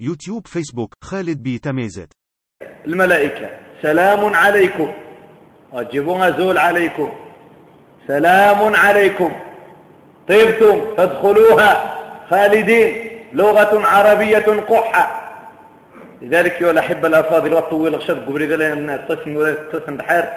[0.00, 2.12] يوتيوب فيسبوك خالد بي تميزت.
[2.86, 3.50] الملائكة.
[3.82, 4.92] سلام عليكم.
[5.72, 7.12] وجبوها زول عليكم.
[8.08, 9.32] سلام عليكم.
[10.28, 11.98] طيبتم فادخلوها.
[12.30, 13.10] خالدين.
[13.32, 15.30] لغة عربية قحة.
[16.22, 20.28] لذلك يا الأحبة الأفاضل وطول غشد قبل قال أن التسن ولا التسن بحر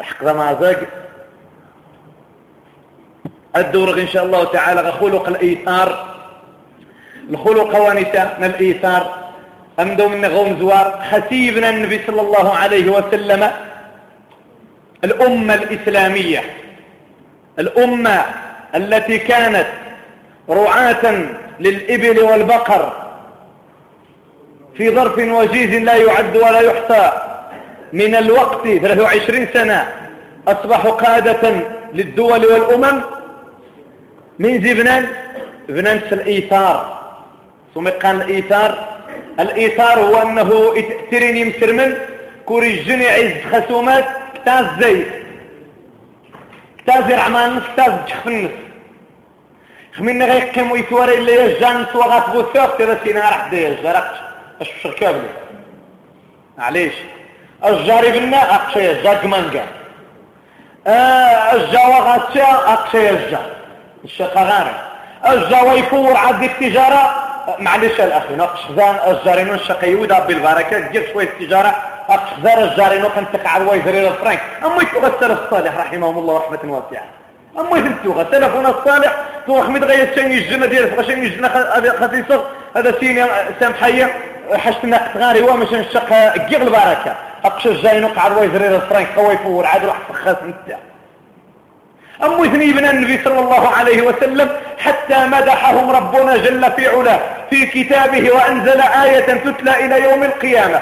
[0.00, 0.80] رح مع زاق.
[3.56, 4.92] الدورغ إن شاء الله تعالى.
[4.92, 6.13] خلق الإيثار.
[7.30, 9.24] الخلق ونساء من الإيثار
[9.80, 13.50] أمدو من غوم زوار خسيبنا النبي صلى الله عليه وسلم.
[15.04, 16.42] الأمة الإسلامية.
[17.58, 18.24] الأمة
[18.74, 19.66] التي كانت
[20.50, 21.24] رعاة
[21.60, 22.92] للإبل والبقر.
[24.76, 27.12] في ظرف وجيز لا يعد ولا يحصى.
[27.92, 29.88] من الوقت 23 سنة
[30.48, 31.52] أصبحوا قادة
[31.94, 33.00] للدول والأمم.
[34.38, 35.06] من زبنان
[35.68, 37.03] بنان الإيثار.
[37.74, 38.88] ثم قال الإيثار
[39.40, 40.74] الإيثار هو أنه
[41.10, 41.94] تريني مسرمن
[42.46, 45.06] كوري الجني عز خسومات كتاز زيت
[46.78, 48.50] كتاز رعمان كتاز تخفنس
[49.96, 54.16] خمين غيقيم ويتواري اللي يجان سوا غاتبو ثوق ترسينا راح دي الجرقش
[54.60, 55.28] أش الشركاب لي
[56.58, 56.94] معليش.
[57.64, 59.64] الجاري بنا أقشي الجار كمانجا.
[61.52, 63.50] الجاوة غاتشا أقشي الجار
[64.04, 64.74] الشقة غاري
[65.36, 67.23] الجاوة يفور عاد التجارة
[67.58, 71.74] معلش الأخي نقش زان الجارينو الشقي يودا بالبركة تجيب شوية التجارة
[72.08, 74.40] اقصدار الجارينو كنت تقع الويزرين الفرنك.
[74.64, 77.04] أما يتغسل الصالح رحمه الله رحمة واسعة.
[77.58, 81.48] أما يثبتوها تلفون الصالح تروح متغير شين يجنا ديال شين يجنا
[82.00, 82.44] خصيصة
[82.76, 83.24] هذا سيني
[83.60, 84.14] سامحية
[84.54, 86.12] حشتنا قطغاري هو مش نشق
[86.48, 87.14] قيغ البركة.
[87.44, 90.78] اقش الجارينو قع الويزرين الفرنك قوي فور عاد راح تخاص نتا
[92.26, 98.32] أم ذنيبنا النبي صلى الله عليه وسلم حتى مدحهم ربنا جل في علاه في كتابه
[98.34, 100.80] وأنزل آية تتلى إلى يوم القيامة.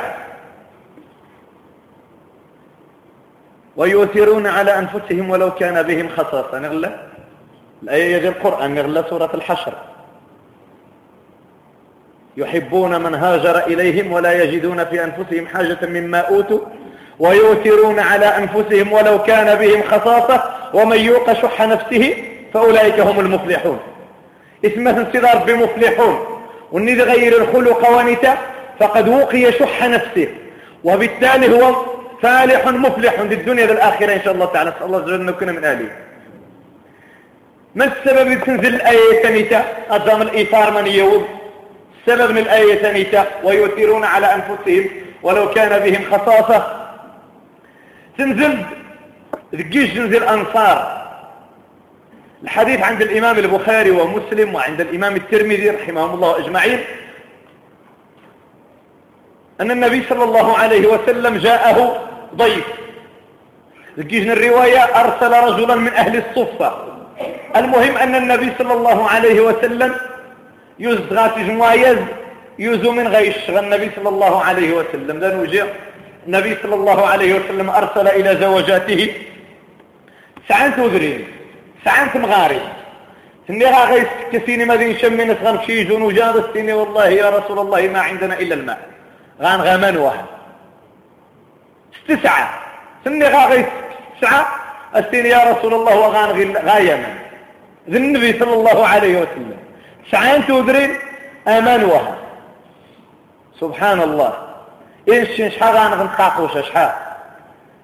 [3.76, 6.58] ويؤثرون على أنفسهم ولو كان بهم خصاصة.
[6.58, 6.90] نغلى؟
[7.82, 9.72] الآية يجي القرآن نغلى سورة الحشر.
[12.36, 16.60] يحبون من هاجر إليهم ولا يجدون في أنفسهم حاجة مما أوتوا
[17.18, 20.42] ويؤثرون على أنفسهم ولو كان بهم خصاصة
[20.74, 22.14] ومن يوق شح نفسه
[22.54, 23.80] فأولئك هم المفلحون.
[24.64, 26.40] اسم انصدار بمفلحون.
[26.72, 28.36] والني غير الخلق ونتا
[28.80, 30.28] فقد وقي شح نفسه.
[30.84, 31.74] وبالتالي هو
[32.22, 33.64] فالح مفلح في الدنيا
[34.14, 34.70] إن شاء الله تعالى.
[34.70, 35.88] نسأل الله وجل أن نكون من آله
[37.74, 41.26] ما السبب تنزل الآية ثانية أظام الإيثار من يوم.
[42.06, 44.90] السبب من الآية ثانية ويؤثرون على أنفسهم
[45.22, 46.81] ولو كان بهم خصاصة.
[48.22, 48.58] تنزل
[49.54, 51.02] ذكيش تنزل أنصار
[52.42, 56.80] الحديث عند الإمام البخاري ومسلم وعند الإمام الترمذي رحمهم الله أجمعين.
[59.60, 62.66] أن النبي صلى الله عليه وسلم جاءه ضيف.
[63.98, 66.70] ذكيش الرواية أرسل رجلا من أهل الصفة.
[67.56, 69.94] المهم أن النبي صلى الله عليه وسلم
[70.78, 71.98] يزغى جموايز
[72.58, 73.50] يزو من غيش.
[73.50, 75.18] النبي صلى الله عليه وسلم.
[75.18, 75.66] ذا نوجه
[76.26, 79.14] النبي صلى الله عليه وسلم أرسل إلى زوجاته
[80.48, 81.26] سعنت وذرين
[81.84, 82.60] سعنت مغاري
[83.48, 88.38] سنيها غيس كسيني مدين شمين غنمشي يجون وجاد السيني والله يا رسول الله ما عندنا
[88.38, 88.78] إلا الماء.
[89.40, 90.24] غان غمان واحد
[92.08, 92.60] تسعة
[93.04, 93.66] سنيها غيس
[94.20, 94.46] تسعة
[94.96, 97.14] السيني يا رسول الله وغان غايما
[97.90, 99.56] ذي النبي صلى الله عليه وسلم.
[100.10, 100.98] سعنت وذرين
[101.48, 102.14] أمان واحد
[103.60, 104.51] سبحان الله.
[105.08, 106.92] إيش شحال غنغ نتقاقوش شحال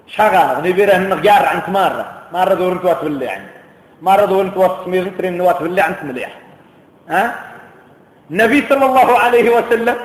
[0.07, 2.05] شحال غنغ نبيره نقار عن مرة.
[2.33, 3.41] مرة دور نتوات باللي عن
[4.01, 6.29] مرة دور نتوات سمير نترين نوات باللي عن مليح.
[7.09, 7.35] ها؟
[8.31, 9.97] النبي صلى الله عليه وسلم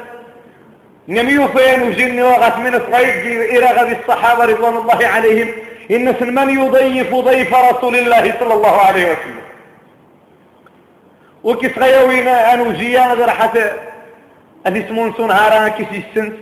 [1.08, 5.48] نميو فين وجن وغت من صغير إرغب الصحابة رضوان الله عليهم
[5.90, 9.44] إن سلمان يضيف ضيف رسول الله صلى الله عليه وسلم.
[11.44, 13.72] وكي صغيوين أنو جيان حتى
[14.66, 16.32] أدي سمون سون هاران كيسي السنس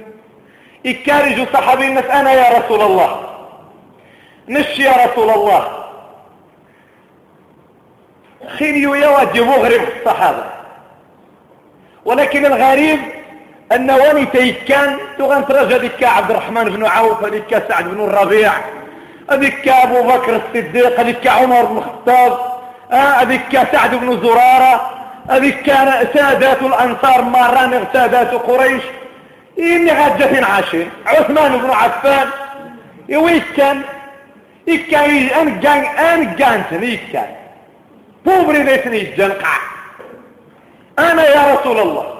[0.86, 3.20] إكارج صحابي الناس أنا يا رسول الله.
[4.48, 5.68] نش يا رسول الله.
[8.58, 10.44] خيريو يواجه مغرب الصحابة
[12.04, 12.98] ولكن الغريب
[13.72, 18.52] أن وني كان تغن ترجى ذيك عبد الرحمن بن عوف ذيك سعد بن الربيع.
[19.32, 22.38] ذيك أبو بكر الصديق ذيك عمر بن الخطاب.
[23.28, 24.90] ذيك سعد بن زرارة.
[25.30, 25.66] ذيك
[26.14, 28.82] سادات الأنصار مران سادات قريش.
[29.58, 32.28] إني غجة عاشر عثمان بن عفان.
[33.14, 33.82] ويش كان؟
[34.68, 37.30] إكان أن جان أن جانتن إكان
[38.26, 39.56] بوبري نيسني الجنقع
[40.98, 42.14] أنا يا رسول الله.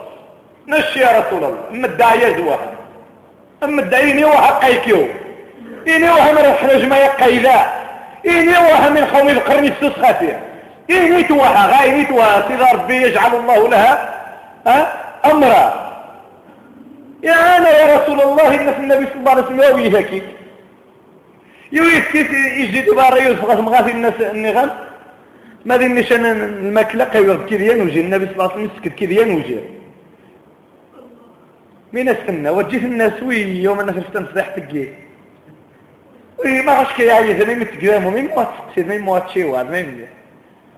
[0.69, 1.65] نشي يا رسول الله.
[1.71, 2.73] أما الداعية زواها
[3.63, 5.09] أما الداعيني وها قيكيو
[5.89, 7.67] إني وها من الحرج ما يقيدا
[8.27, 10.37] إني وها من قوم القرن السسخاتي
[10.91, 14.15] إني توها غايني توها سيدة ربي يجعل الله لها
[14.67, 14.87] أه؟
[15.31, 15.82] أمرا.
[17.23, 20.23] يا أنا يا رسول الله إن في النبي صلى الله عليه وسلم يوي هكي.
[21.73, 24.71] يوي كيف يجي دبارة يوسف غاث مغاثي الناس النغم
[25.65, 29.59] ما ذي نشان الماكلة قيوغ كذيان وجه النبي صلى الله عليه وسلم سكت كذيان وجه
[31.93, 34.87] مين استنى وجيت الناس وي يوم الناس فتن صداح تقي.
[36.45, 40.07] وي ما غاش كي عايز مين متقرامو مين موات تقصيد مين موات شيواد مين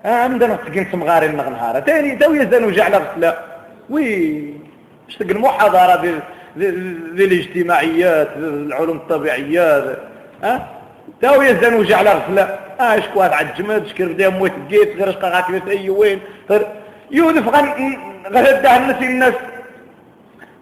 [0.05, 3.39] آه عندنا تقين تمغاري المغنهارة تاني داوية زانو جعل غسلا
[3.89, 4.53] وي
[5.09, 5.37] اش تقل
[6.57, 9.99] الاجتماعيات العلوم الطبيعيات.
[10.43, 10.67] آه
[11.21, 15.89] داوية زانو جعل غسلا آه شكوات عجمد شكر بديها موت جيت غير اشقا غاكبت أي
[15.89, 16.19] وين؟
[16.49, 16.67] غير
[17.11, 17.97] يوذف غن
[18.27, 19.01] غدا الناس.
[19.01, 19.33] الناس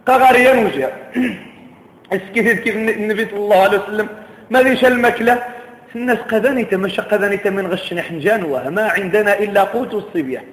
[0.06, 0.90] قغاريا وجه
[2.13, 4.07] اسكيت كيف النبي صلى الله عليه وسلم.
[4.51, 5.44] ما ليش المكلة
[5.95, 10.44] الناس قذنت مش قذنت من غش حنجان وما عندنا إلا قوت الصبية.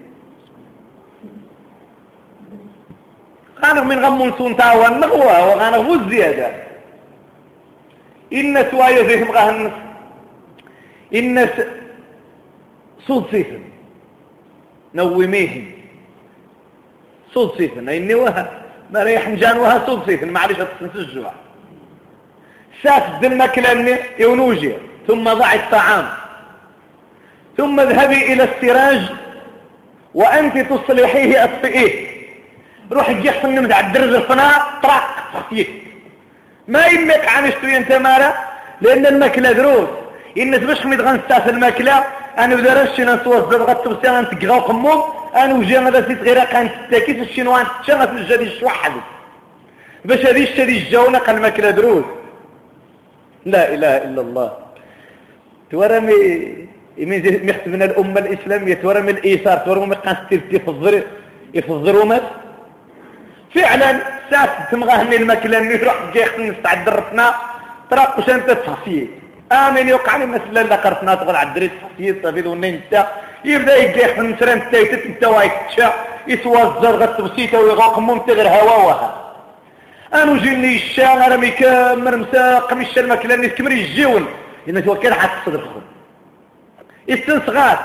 [3.70, 6.52] غانغ من غم سون تاوى النغوة وغانغ الزيادة
[8.32, 9.72] إن سوايا زيهم غهنس
[11.14, 11.48] إن
[13.06, 13.62] صوت سيفن
[14.94, 15.72] نوميهم
[17.34, 20.58] صوت سيفن إني وها ما ريح مجانوها صوصيت معلش
[20.94, 21.32] الجوع.
[22.82, 24.72] ساف دمك لأني يونوجي
[25.06, 26.08] ثم ضع الطعام
[27.56, 29.02] ثم اذهبي إلى السراج
[30.14, 32.19] وأنت تصلحيه أطفئيه.
[32.92, 35.70] روح جيح صنم على الدرج الفناء طرق خطيك
[36.68, 38.34] ما يمك عن شتوي انت مالا
[38.80, 39.88] لأن الماكلة دروس.
[40.38, 42.04] إن تبش حميد غنستاس الماكلة
[42.38, 45.02] أنا بدرش نسوى الزبغة غطبسي أنا تقغاو قموم
[45.36, 48.92] أنا وجي أنا سيت غير كانت تاكيس الشينوان تشغف الجدي؟ الشوحد
[50.04, 52.04] باش هذه الشدي الجونة قال ماكلة دروس.
[53.46, 54.48] لا إله إلا الله.
[55.70, 56.18] تورمي
[57.66, 61.02] من الأمة الإسلامية تورمي الإيثار تورمي قاستير يفضر
[61.54, 62.22] يفضر ومات.
[63.54, 64.00] فعلا
[64.30, 67.34] ساس تمغاهني الماكلة يروح جيخ نستعد رفنا
[67.90, 69.08] تراق وش أنت تفصيل
[69.52, 73.06] آمين يوقع لي مثلا لا قرفنا تغل عدري تفصيل صافي ذو انت.
[73.44, 75.92] يبدأ يجيح من مسران تايتت انت وايتشا
[76.28, 79.08] يسوى الزرغة تبسيطة ويغاق ممت غير هواوها.
[80.14, 84.26] انو جيني الشا أنا ميكا مرمسا قميش الماكلة اللي تكمر يجيون
[84.66, 85.82] لأن توكل حتى تصدقهم
[87.08, 87.78] يستنسغات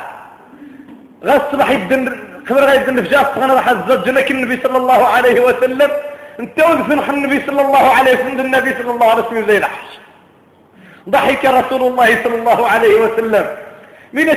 [1.25, 2.19] غا الصباح يدن
[2.50, 5.92] خبر غا يدن في جاف غانا راح الزج لك النبي صلى الله عليه وسلم.
[6.39, 9.92] أنت وذفن النبي صلى الله عليه وسلم؟ النبي صلى الله عليه وسلم زي الحش
[11.09, 13.45] ضحك رسول الله صلى الله عليه وسلم.
[14.13, 14.30] من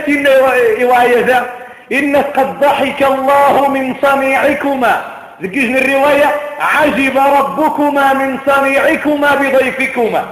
[0.83, 1.51] رواية ذا؟
[1.93, 5.03] إن قد ضحك الله من صنيعكما.
[5.43, 6.35] ذكيجن الرواية.
[6.61, 10.23] عجب ربكما من صنيعكما بضيفكما.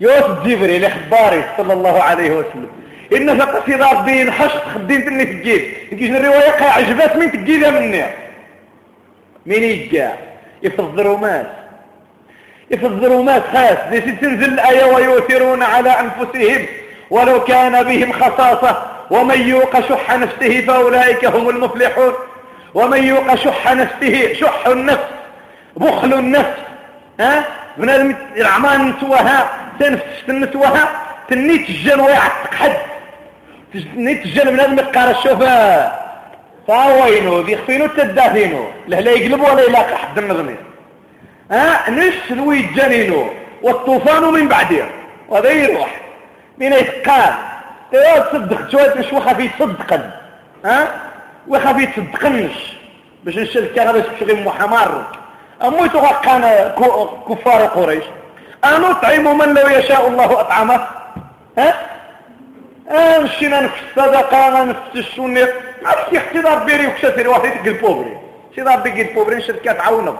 [0.00, 2.70] يوسف جبريل إخباري صلى الله عليه وسلم.
[3.16, 5.62] إن فقصي ربي حشت خدين تني في الجيب.
[5.92, 8.04] ذكيجن الرواية قا عجبات من تجيبها مني.
[9.46, 10.12] من يجا؟
[10.62, 11.46] يفضلوا ماس
[12.70, 13.78] في الظلمات خاص
[14.20, 16.66] تنزل الآية ويؤثرون على أنفسهم؟
[17.10, 18.86] ولو كان بهم خصاصة.
[19.10, 22.12] ومن يوق شح نفسه فأولئك هم المفلحون.
[22.74, 25.04] ومن يوق شح نفسه شح النفس
[25.76, 26.58] بخل النفس.
[27.20, 27.44] ها؟
[27.76, 29.50] بنادم العمان نسوها
[29.80, 30.90] تنفس نسوها
[31.28, 32.91] تنيت الجن ويعتق حد.
[33.74, 36.02] الجن بنادم يقار الشوفاء
[36.68, 40.56] فاوينو بيخفينو تدافينو لا لا يقلب ولا يلاقي حد النغمي.
[41.50, 43.28] ها؟ نسلوي الجنين
[43.62, 44.84] والطوفان من بعده
[45.28, 46.00] وهذا يروح.
[46.58, 47.34] من يتقال
[47.94, 50.10] ايوا تصدق شوية مش وخا صدقا
[50.64, 50.88] ها؟
[51.48, 52.52] وخا في تصدقنش
[53.24, 55.04] باش نشل كان باش تشغل محمر.
[55.62, 55.90] أموت
[56.24, 56.72] كان
[57.28, 58.04] كفار قريش.
[58.64, 60.86] أنا اطعم من لو يشاء الله أطعمه؟
[61.58, 61.74] ها؟
[62.92, 65.48] نفس الصدقه نفس السنة
[65.82, 68.18] ما في اختبار بيري وكشافير واحد يقل بوبري
[68.56, 70.14] شي ضرب يقل بوبري شركات عاونوا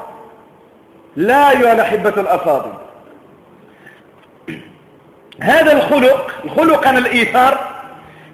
[1.16, 2.72] لا أيها الأحبة الأفاضل
[5.40, 7.58] هذا الخلق الخلق عن الإيثار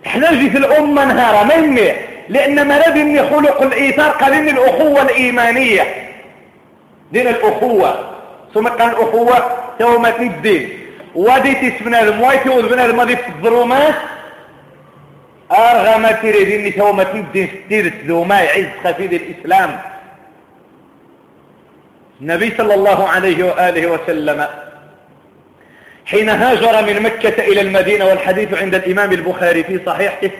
[0.06, 1.92] إحنا في الأمة نهارا مني
[2.28, 5.82] لأن مرض إن خلق الإيثار قال إن الأخوة الإيمانية
[7.12, 8.10] دين الأخوة
[8.54, 10.78] ثم قال الأخوة تومة الدين
[11.14, 13.94] ودي تسمنا الموايتي وذبنا الماضي في الظلمات
[15.52, 19.80] أرغم تريد إني تومة الدين في الدين الذوما يعز خفيد الإسلام.
[22.20, 24.46] النبي صلى الله عليه وآله وسلم
[26.06, 30.30] حين هاجر من مكة إلى المدينة والحديث عند الإمام البخاري في صحيحه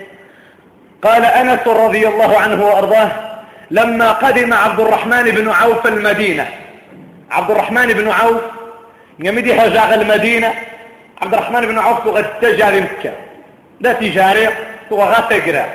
[1.03, 3.11] قال أنس رضي الله عنه وأرضاه
[3.71, 6.49] لما قدم عبد الرحمن بن عوف المدينة
[7.31, 8.41] عبد الرحمن بن عوف
[9.19, 10.55] يمدي هجاغ المدينة
[11.23, 13.12] عبد الرحمن بن عوف تغد تجاري مكة.
[13.81, 14.49] لا تجاري.
[14.90, 15.66] تغد تقرأ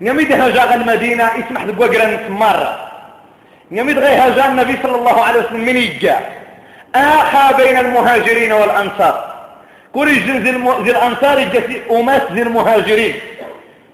[0.00, 2.90] يمدي هجاغ المدينة اسمح بقرأ نتمرة
[3.70, 6.20] يمد غي هجاغ النبي صلى الله عليه وسلم من يجا
[6.94, 9.38] آخى بين المهاجرين والأنصار.
[9.94, 10.46] كل جنز
[10.88, 13.14] الأنصار جسي أمس ذي المهاجرين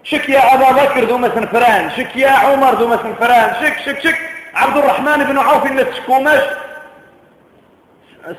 [0.04, 4.00] شك يا أبا بكر ذو مثل فران شك يا عمر ذو مثل فران شك شك
[4.00, 4.18] شك.
[4.54, 6.42] عبد الرحمن بن عوف الناس شكوماش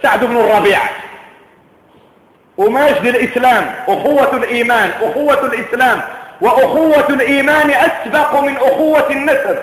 [0.04, 0.80] سعد بن الربيع.
[2.58, 6.02] وماش الإسلام أخوة الإيمان أخوة الإسلام
[6.42, 9.58] وأخوة الإيمان أسبق من أخوة النسب.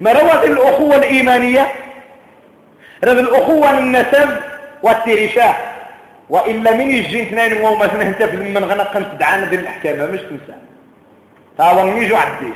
[0.00, 1.66] مروة الأخوة الإيمانية؟
[3.04, 4.28] رب الأخوة من النسب
[4.82, 5.54] والترشاه
[6.28, 10.58] وإلا من يجي اثنين وهو مثلا انت في من غنق تدعانا ديال الأحكام مش تنسى.
[11.58, 12.54] تاوا نيجو عديس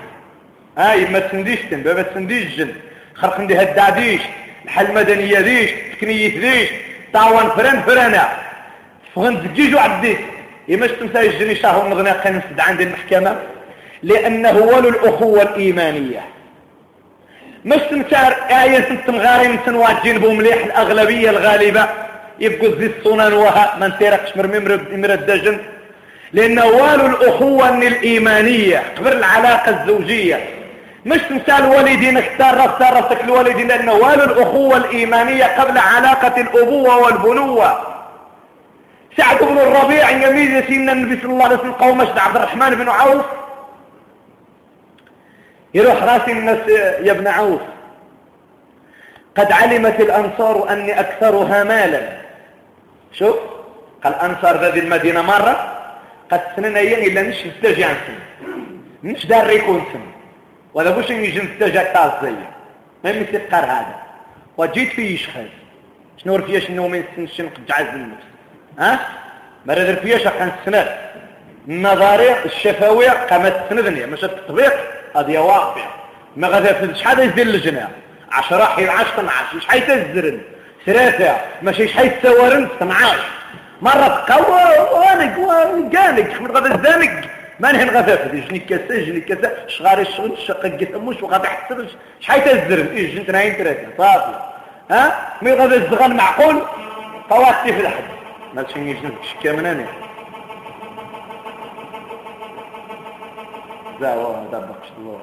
[0.78, 2.75] هاي ما تسنديش تنبا ما تسنديش جن.
[3.14, 4.21] خرق ندي هداديش
[4.64, 6.69] الحل مدنية ديش تكنية ديش
[7.12, 8.28] تاوان فران فرانا
[9.16, 10.19] فغن تجيجو عديس
[10.71, 13.37] إما تنسى يجري شهر نغنى قنص عند المحكمة؟
[14.02, 16.21] لأنه ولو الأخوة الإيمانية
[17.64, 21.88] مش تمتار آية تمغارين تنواجين بو مليح الأغلبية الغالبة؟
[22.40, 24.57] يبقوا زي الصنان وها من تيرقش مرمي
[25.14, 25.59] الدجن
[26.33, 30.40] لأنه والو الأخوة الإيمانية قبل العلاقة الزوجية.
[31.07, 37.91] مش مثال والدين اختار راسك الوالدين لأنه والو الأخوة الإيمانية قبل علاقة الأبوة والبنوة.
[39.16, 43.25] سعد بن الربيع يميز سيدنا النبي صلى الله عليه وسلم قوم عبد الرحمن بن عوف.
[45.75, 46.69] يروح راسي الناس
[47.00, 47.61] يا ابن عوف.
[49.37, 52.09] قد علمت الأنصار أني أكثرها مالا.
[53.12, 53.37] شوف
[54.04, 55.78] قال أنصار هذه المدينة مرة.
[56.31, 58.19] قد سننا إلا نش نستجي عن سن
[59.04, 60.00] نش دار يكون سن
[60.75, 62.33] ولا بوش نجي نستجي تاز زي
[63.04, 64.02] ما يمسكر هذا.
[64.57, 65.52] وجيت فيه يشخص
[66.16, 68.31] شنو رفياش انه من سن شن قد جعز النفس
[68.78, 69.00] ها؟
[69.66, 70.88] مرة رفياش قان السند
[71.68, 74.72] النظرية الشفوية قامت تسندني مش التطبيق؟
[75.16, 75.84] هذه واقع
[76.36, 77.88] ما غادي شحال يزيد اللجنة
[78.32, 80.40] عشرة حين عشرة عشر مش حيتزرن
[80.86, 81.36] ثلاثة.
[81.62, 83.18] ماشي شحال يتسورن 12
[83.82, 85.36] مرة تقوى وأنا
[85.98, 89.52] قالك من غدا الزانك ما نهن غدا جني كاسة جني كاسة.
[89.68, 91.86] شغاري الشغل شقق قتموش وغادي حسب
[92.20, 92.86] شحال تزرن.
[92.86, 93.86] إيه جنت ناين ثلاثة.
[93.98, 94.34] صافي.
[94.90, 96.62] ها؟ مي غدا الزغان معقول؟
[97.30, 98.12] طواتي في الحد
[98.54, 99.87] ما تشني جنت شكا من أنا
[104.00, 105.21] زاوا دبقش الله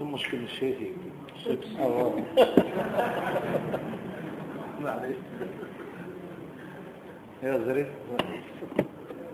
[0.00, 0.96] مشكل الشيء
[4.80, 5.16] معليش
[7.42, 7.86] يا زري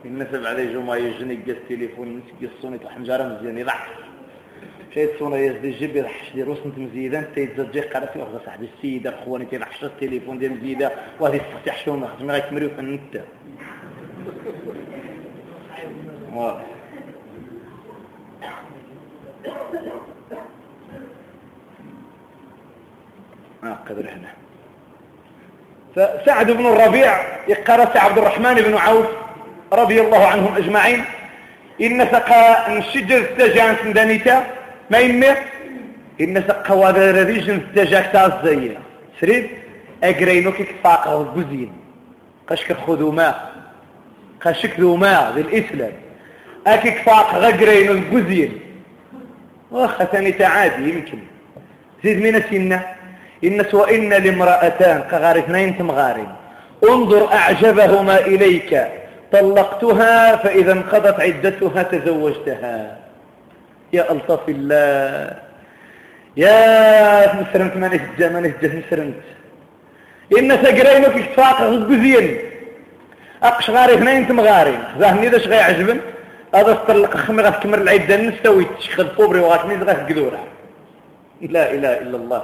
[0.05, 3.89] النسب عليه جمعة يجني قس تليفون يقصوني حنجرة مزيان يضحك.
[4.95, 9.85] شيء تصونا يزدي جيب يضحش دي روسنت مزيدان تيتزجي قراتي واخد صاحب السيدة أخواني تيضحش
[9.85, 11.41] التليفون ديال مزيدة وهذه
[11.85, 13.25] شو ما خدمة غير مريو فنتا
[16.35, 16.67] واضح.
[23.63, 24.33] ما قدر هنا.
[25.95, 27.13] فسعد بن الربيع
[27.49, 29.28] يقرأ عبد الرحمن بن عوف.
[29.73, 31.05] رضي الله عنهم أجمعين.
[31.81, 34.47] إن سقى الشجر استجان سندانيتا.
[34.91, 35.27] ما يمي
[36.21, 38.79] إن سقى وذا ريجن استجاك تازية
[39.21, 39.49] سريد؟
[40.05, 41.73] أقرينو كيك فاقه البزين
[42.49, 43.53] قشك خذوا ماء
[44.41, 45.93] قشك ذو ماء ذي الإسلام
[46.67, 48.61] أكيك فاق غقرينو البزين
[49.71, 51.19] وختني تعادي يمكن.
[52.05, 52.87] زيد من السنة
[53.45, 56.29] إن وإن لامرأتان كغار اثنين تمغارين.
[56.91, 58.89] انظر أعجبهما إليك.
[59.33, 62.99] طلقتها فإذا انقضت عدتها تزوجتها.
[63.93, 65.49] يا ألطف الله.
[66.37, 69.23] يا مسرمت ما نهجى ما نهجى مسرمت
[70.39, 72.39] إن سقرينك اتفاق غزين
[73.43, 76.01] أقش غاري اثنين تمغارين ذاهني ذاش غي عجبن
[76.55, 78.67] هذا استرلق خمي غتكمر العدة نستوي.
[78.79, 80.45] تشخذ فوبري وغاتني غاك قدورة
[81.41, 82.43] لا إله إلا الله.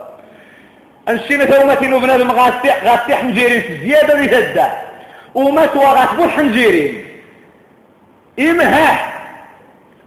[1.08, 4.66] أنشينا ثومتين وبنا المغاسي غاسي حنجيرين زيادة بيتدى
[5.34, 7.06] وما توغاسبو حنجيرين
[8.38, 9.14] إمهاح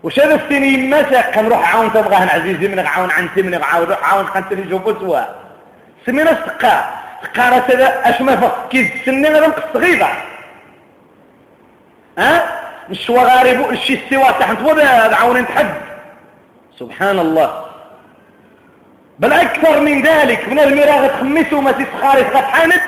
[0.04, 4.54] وش هذا السنين مسا كنروح عاون تبغاه عزيزي من عاون عنتي من عاون عاون خنت
[4.54, 5.22] في جوبو سوا
[6.06, 6.90] سمينا سقا
[7.24, 10.08] سقا راه هذا أش ما فق كي السنين هذا نقص غيبة.
[12.18, 15.74] ها؟ الشوا غارب الشي السوا تحت ودا عاون تحد
[16.80, 17.66] سبحان الله
[19.20, 22.82] بل أكثر من ذلك من المراغة تخمس وما تسخاري غتحانت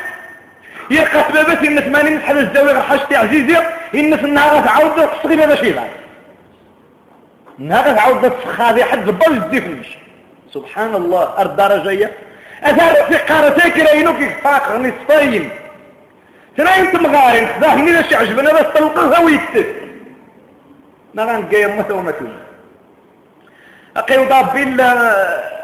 [0.90, 3.58] سبابات الناس ماني نسحب الزاوية غير حاجتي عزيزي.
[3.94, 5.90] الناس النهار غتعاود تصغي بابا شي بعد.
[7.60, 9.98] النهار غتعاود تسخى حد البال الزفنش
[10.54, 12.10] سبحان الله الدرجة هي
[12.64, 15.50] أثار في قارتك راينو في فاق نصفين.
[16.58, 19.76] تراين تمغارين خذاه من شي عجبنا بس تلقوها ويتت
[21.14, 22.49] ما غنقيم مثل ومثل أقيم
[23.98, 24.94] ضاب بالله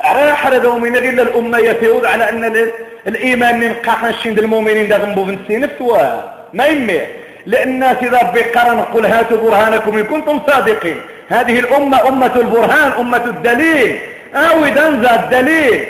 [0.05, 2.72] راح ردوا من غير الأمة يتعود على أن
[3.08, 7.01] الإيمان من قاقنشين المؤمنين دا غنبو بنتي نفسه ما يمي.
[7.46, 11.01] لأن إذا بقرن قل هاتوا برهانكم إن كنتم صادقين.
[11.29, 14.00] هذه الأمة أمة البرهان أمة الدليل.
[14.36, 15.86] أو إذا الدليل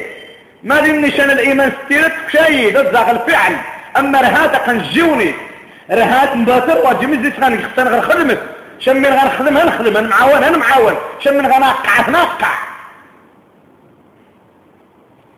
[0.64, 3.56] ما دي نشان الإيمان ستيرت شيء ذا الفعل.
[3.98, 5.34] أما رهات قنجوني
[5.92, 8.40] رهات مباتر واجمز دي تغني خصنا غير خدمت.
[8.80, 11.60] شم من غير خدمها نخدم أنا معاون؟ أنا معاون؟ شم من غير
[12.10, 12.54] نقع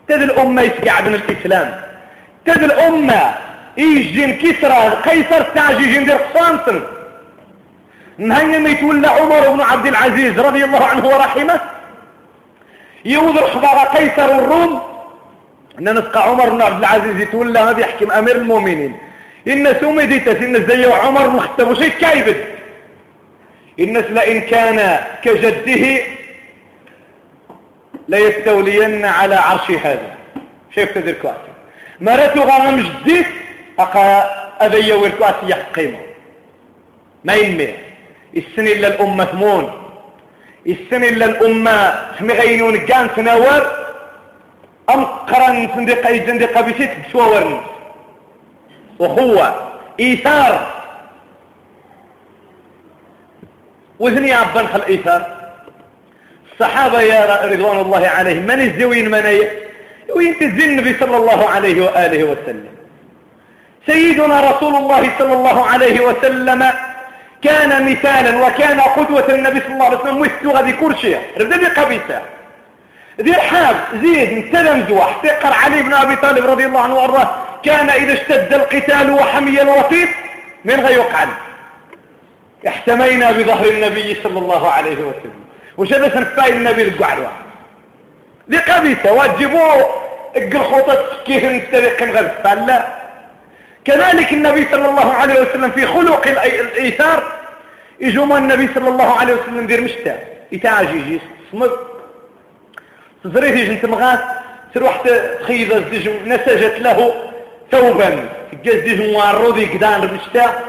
[0.07, 1.81] تد الأمة يسقع بن الإسلام.
[2.45, 3.35] تد الأمة
[3.77, 6.83] يجي كسرى قيصر تاج يجي ندير قسانسن
[8.17, 11.59] نهاية ما يتولى عمر بن عبد العزيز رضي الله عنه ورحمه.
[13.05, 14.81] يوضر حضار قيصر الروم
[15.79, 18.97] إن نسقى عمر بن عبد العزيز يتولى ما بيحكم أمير المؤمنين.
[19.47, 22.56] إن سومي إن زي عمر مختبو شيء كايبد؟
[23.79, 26.03] الناس لئن كان كجده
[28.07, 30.15] ليستولين على عرش هذا.
[30.75, 31.37] شايف تدير كواسي
[32.01, 33.25] مراتو غرام جديد
[33.79, 34.23] أقا
[34.65, 35.99] أذي ويركواسي يحقيمه.
[37.23, 37.73] ما ينمي
[38.37, 39.71] السن إلا الأمة ثمون.
[40.67, 43.87] السن إلا الأمة غينون كان سنوار
[44.89, 47.63] أم قرن سندقة يجندقة بسيط بشوار
[48.99, 49.53] وهو
[49.99, 50.76] إيثار
[53.99, 55.37] وزني عبان خل ايثار
[56.53, 59.23] الصحابة يا رضوان الله عليهم من الزوين من
[60.15, 62.69] وين تزين النبي صلى الله عليه وآله وسلم.
[63.85, 66.71] سيدنا رسول الله صلى الله عليه وسلم
[67.43, 72.21] كان مثالا وكان قدوة النبي صلى الله عليه وسلم ويستوغى ذي كل شيء ربدا بقبيسة
[73.21, 74.55] ذي حاب زيد
[74.89, 75.21] زواح.
[75.23, 77.35] تقر علي بن أبي طالب رضي الله عنه وأرضاه.
[77.63, 80.09] كان إذا اشتد القتال وحمي الوطيط
[80.65, 81.27] من غير يقعد.
[82.67, 85.39] احتمينا بظهر النبي صلى الله عليه وسلم.
[85.77, 87.47] وشبه سنفاي النبي القعد واحد
[88.51, 89.89] ذي قبيسة واجبوه
[90.37, 92.31] القرخوطة كيف نسترق غير
[92.67, 92.87] لا.
[93.85, 97.23] كذلك النبي صلى الله عليه وسلم في خلق الإيثار
[97.99, 100.19] يجوم النبي صلى الله عليه وسلم دير مشتا
[100.51, 101.19] يتعاج يجي
[101.51, 101.71] صمد.
[103.23, 104.19] تزريت يجي تمغات
[104.73, 105.01] تروح
[105.41, 105.73] تخيض
[106.25, 107.13] نسجت له
[107.71, 108.29] ثوبا.
[108.63, 110.59] جاز ديج موارو ذي قدان مشتا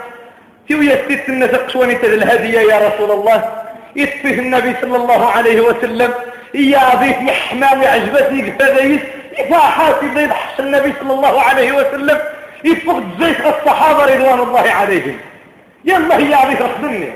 [0.68, 3.52] تيو يستيت النسق شواني الهدية يا رسول الله.
[3.96, 6.14] يتفه النبي صلى الله عليه وسلم.
[6.54, 9.00] يا ضيف يحمى ويعجبتني قفاذيس
[9.38, 12.18] يفاحات يضحش النبي صلى الله عليه وسلم.
[12.64, 15.16] يفقد زيت الصحابة رضوان الله عليهم.
[15.84, 17.12] يلا يا ضيف اخبرني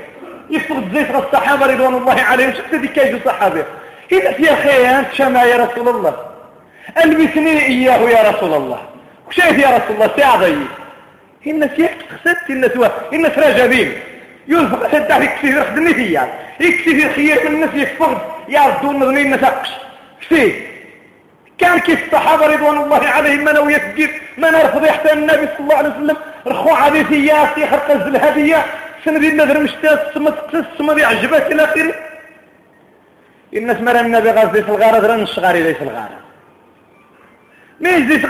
[0.49, 2.53] يفقد زيت الصحابة رضوان الله عليهم.
[2.53, 3.63] شفت دي كيف صحابة
[4.11, 6.15] إذا يا خيان شما يا رسول الله.
[7.03, 8.81] ألبسني إياه يا رسول الله.
[9.27, 10.47] وشايف يا رسول الله؟ ساعة
[11.47, 11.69] الناس
[12.13, 12.71] يخسدت الناس
[13.13, 13.93] الناس راجبين
[14.47, 19.69] ينفق سدع في كثير خدمي فيها يكفي خير من الناس يفقد يردون مظنين نسقش
[20.21, 20.53] كفي
[21.57, 25.75] كان كيف الصحابة رضوان الله عليهم من أو يسجد من ارفض يحتى النبي صلى الله
[25.75, 26.17] عليه وسلم.
[26.47, 28.65] رخوا عليه سياسي خرق الهدية.
[29.05, 31.93] سندي النذر مشتاس ثم تقصص ثم يعجبك إلى آخره.
[33.53, 36.19] الناس مرة النبي غازي في الغارة دران الشغاري ليس الغارة.
[37.79, 38.25] ما يزيس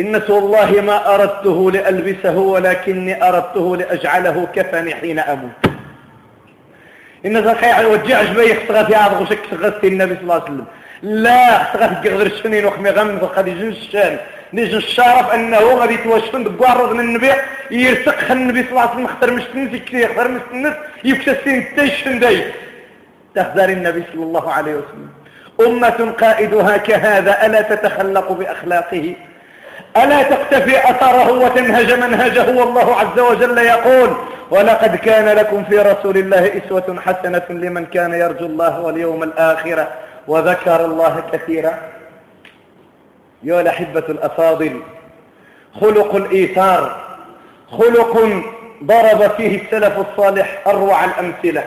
[0.00, 5.50] الناس والله ما أردته لألبسه ولكني أردته لأجعله كفني حين أموت.
[7.24, 10.64] الناس خيع وجع جباي خصغا في عاد غشك خصغت النبي صلى الله عليه وسلم.
[11.02, 14.18] لا خصغا غير الشنين وخمي غم غادي يجن الشان
[14.52, 17.30] نيجي الشرف أنه غادي يتواشفن بقوارض من النبي
[17.70, 22.44] يرسق النبي صلى الله عليه وسلم اختار مشتنس كثير اختار مشتنس السين تيشن داي.
[23.34, 25.08] تخذر النبي صلى الله عليه وسلم.
[25.60, 29.14] أمة قائدها كهذا ألا تتخلق بأخلاقه؟
[29.96, 34.16] ألا تقتفي أثره وتنهج منهجه؟ والله عز وجل يقول
[34.50, 39.88] ولقد كان لكم في رسول الله إسوة حسنة لمن كان يرجو الله واليوم الآخرة
[40.26, 41.78] وذكر الله كثيرا.
[43.42, 44.80] يا الأحبة الأفاضل
[45.80, 46.96] خلق الإيثار
[47.70, 48.42] خلق
[48.84, 51.62] ضرب فيه السلف الصالح أروع الأمثلة.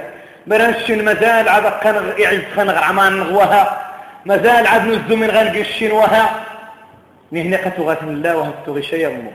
[0.48, 1.50] برنش مازال
[1.84, 3.82] قنغ يعز خنغ عمان نغوها
[4.26, 6.53] مازال عاد نزو من غنق وها.
[7.34, 9.32] نهني قتغة الله وهتغي شيء مو.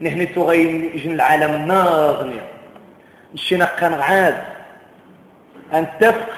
[0.00, 0.62] نهني تغي
[1.02, 2.46] جن العالم ناغنية
[3.34, 4.38] الشينا كان عاد
[5.74, 6.28] أن تفق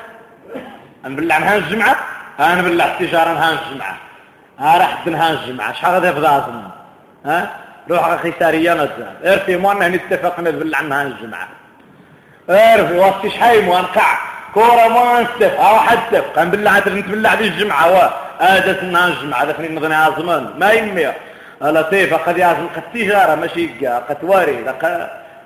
[1.07, 1.97] أن بالله عنها الجمعة؟
[2.41, 3.97] أنا بالله التجارة نهان الجمعة.
[4.59, 5.73] ها راح نهان الجمعة.
[5.73, 6.71] شحال غادي عظمنا
[7.27, 7.51] ها؟
[7.91, 11.49] روح أخي سارية نزال إرفي موانا نتفقنا بالله نهان الجمعة.
[12.51, 14.19] إرفي وقتي شحال وانقع
[14.55, 15.99] كورة ما نستف ها واحد
[16.51, 18.30] بالله عاد نتبلع دي الجمعة وا.
[18.41, 20.51] هذا نهان الجمعة ذاك نضني عظمان.
[20.59, 21.13] ما يمي
[21.63, 24.65] لطيفة قد يعزم قد تجارة ماشي قد واري.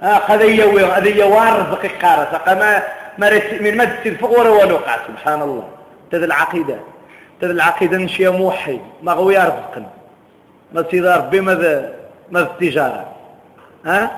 [0.02, 2.82] قد يوي قد يوار قارة ما
[3.18, 3.30] ما
[3.60, 5.68] من تصير فوق ولا والو قاع سبحان الله.
[6.10, 6.76] تذ العقيدة
[7.40, 9.90] تذ العقيدة نشي موحد ما هو يرزقنا.
[10.72, 11.94] ما تصير ربي ماذا
[12.30, 13.06] ماذا التجارة
[13.86, 14.10] ها؟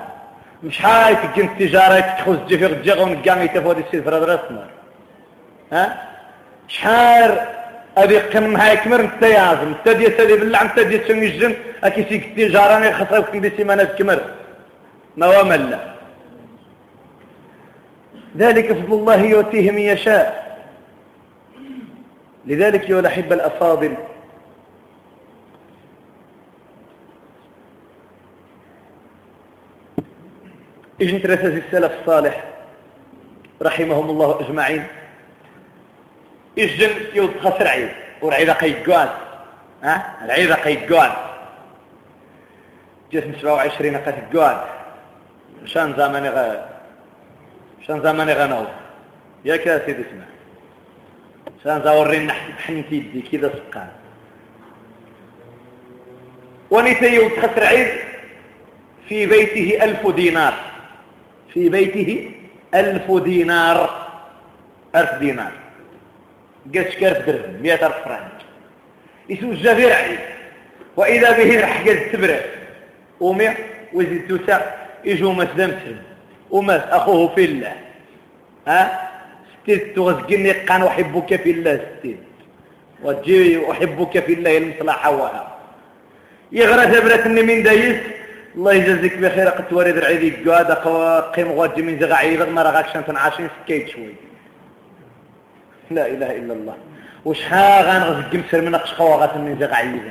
[0.63, 4.67] مش هاي تجي التجارة تخوز جفيق جيغ ونقام يتفود السيد فراد رسمر
[5.73, 6.03] ها؟
[6.67, 7.39] شحال
[7.97, 11.55] هذه قم هاي كمر انت يازم انت دي سالي بالله انت دي سمي الجن.
[11.83, 14.21] أكي سيك التجارة أنا خسرت دي سيمانات كمر.
[15.17, 15.79] ما وملا
[18.37, 20.57] ذلك فضل الله يؤتيه من يشاء.
[22.45, 23.93] لذلك يا الأحبة الأفاضل.
[31.01, 32.43] إجن ترسز السلف الصالح
[33.61, 34.83] رحمهم الله أجمعين.
[36.57, 37.89] اجن يوض خسر عيد
[38.21, 39.09] ورعيدة قيقوان
[39.83, 41.11] ها؟ العيدة قيقوان
[43.11, 44.57] جسم سبعة وعشرين قيقوان
[45.65, 46.65] شان زمن غ
[47.87, 48.65] شان زمن غنو
[49.45, 50.25] يا كاسيد اسمع
[51.63, 53.89] شان زورين حنتي دي كذا سقان
[56.71, 57.87] ونتي تخسر عيد
[59.09, 60.53] في بيته ألف دينار.
[61.53, 62.31] في بيته
[62.73, 64.07] ألف دينار.
[64.95, 65.51] ألف دينار.
[66.75, 68.39] قش كرف درهم مئة ألف فرنك
[69.29, 70.19] يسوي الجبير عيد
[70.95, 72.39] وإذا به رح قد تبرع.
[73.19, 73.55] ومئة
[73.93, 74.61] وزيد توسع
[75.05, 75.97] يجوا مسلمتهم
[76.49, 77.75] ومس أخوه في الله.
[78.67, 79.09] ها؟
[79.63, 82.17] ستيت تغزقني قان أحبك في الله ستيت
[83.03, 85.57] وتجي أحبك في الله المصلحة وها.
[86.51, 87.95] يغرى ثبرتني من دايس.
[88.55, 90.71] الله يجازيك بخير قد تورد العيدي قاد
[91.35, 94.13] قيم غوجي من زغا عيبغ ما رغاك شانتن عاشين سكيت شوي.
[95.91, 96.77] لا إله إلا الله.
[97.25, 100.01] وشحال غنغزق مسر من أقش قواغات زغا عيبغ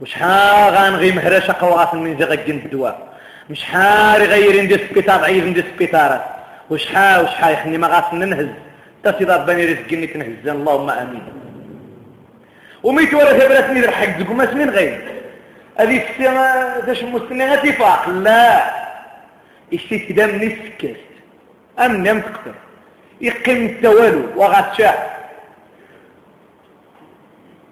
[0.00, 3.08] وشحال غنغي مهرش قواغات من زغا الدواء
[3.50, 6.24] مشحال يغير ندير سبيطار عيب ندير سبيطارات
[6.70, 8.48] وشحال وشحال يخني ما غاس ننهز
[9.04, 11.22] تصيد رباني رزقني تنهزن اللهم آمين.
[12.82, 15.00] وميت ورا ثبرت ميدر حق زكو ما سنين غير.
[15.80, 18.70] هذه السماء تاش مستنى اتفاق لا.
[19.74, 21.00] إشتي كدا من السكست
[21.78, 22.22] امن
[23.20, 25.18] يم تقتل يقيم التوالو وغاتشاع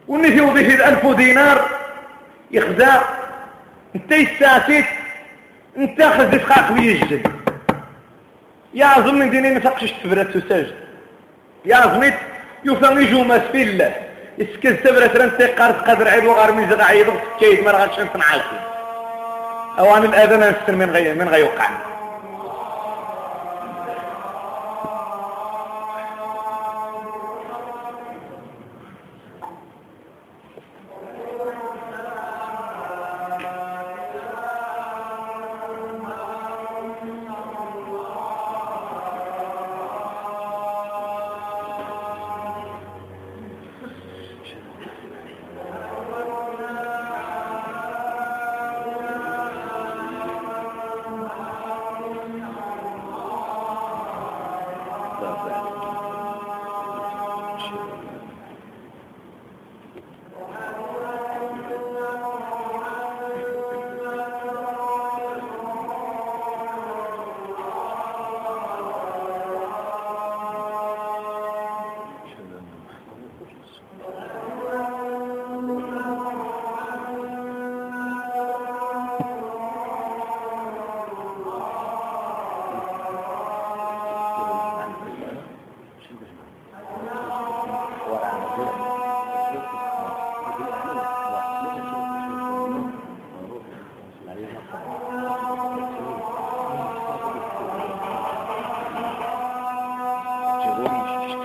[0.08, 1.68] ونفي وضيف الألف دينار
[2.50, 3.02] يخزا
[3.96, 4.84] انت يساتيت
[5.76, 7.32] انت اخذ دفقاق بيجد
[8.74, 10.74] يا من ديني نفقش تفرت تساجد.
[11.64, 12.14] يا عظميت
[12.64, 13.94] يفهم يجو في الله.
[14.38, 17.06] يسكز تبرت رنتي قارت قدر عيد وغار من زغا عيد
[17.40, 18.56] كيد ما رغاتش نتنعاشي
[19.78, 21.46] أوان الأذان نستر من غير من غير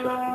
[0.04, 0.31] bye.